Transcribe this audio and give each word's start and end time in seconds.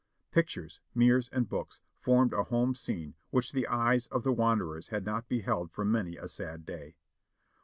Pictures, 0.31 0.79
mirrors 0.95 1.29
and 1.31 1.47
books 1.47 1.79
formed 1.99 2.33
a 2.33 2.45
home 2.45 2.73
scene 2.73 3.13
which 3.29 3.51
the 3.51 3.67
eyes 3.67 4.07
of 4.07 4.23
the 4.23 4.31
wanderers 4.33 4.87
had 4.87 5.05
not 5.05 5.29
beheld 5.29 5.71
for 5.71 5.85
many 5.85 6.17
a 6.17 6.27
sad 6.27 6.65
day. 6.65 6.95